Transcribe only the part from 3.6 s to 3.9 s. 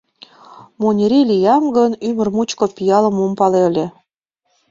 ыле.